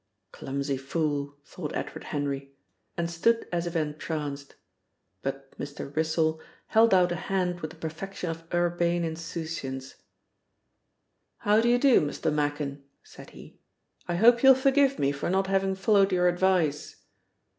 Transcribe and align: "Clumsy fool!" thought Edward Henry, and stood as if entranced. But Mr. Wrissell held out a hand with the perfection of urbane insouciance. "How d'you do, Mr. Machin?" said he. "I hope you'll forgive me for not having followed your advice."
"Clumsy 0.31 0.77
fool!" 0.77 1.37
thought 1.45 1.75
Edward 1.75 2.05
Henry, 2.05 2.55
and 2.97 3.07
stood 3.07 3.47
as 3.51 3.67
if 3.67 3.75
entranced. 3.75 4.55
But 5.21 5.55
Mr. 5.59 5.95
Wrissell 5.95 6.41
held 6.69 6.91
out 6.91 7.11
a 7.11 7.15
hand 7.15 7.61
with 7.61 7.69
the 7.69 7.75
perfection 7.77 8.31
of 8.31 8.51
urbane 8.51 9.03
insouciance. 9.03 9.97
"How 11.37 11.61
d'you 11.61 11.77
do, 11.77 12.01
Mr. 12.01 12.33
Machin?" 12.33 12.83
said 13.03 13.29
he. 13.29 13.59
"I 14.07 14.15
hope 14.15 14.41
you'll 14.41 14.55
forgive 14.55 14.97
me 14.97 15.11
for 15.11 15.29
not 15.29 15.45
having 15.45 15.75
followed 15.75 16.11
your 16.11 16.27
advice." 16.27 16.95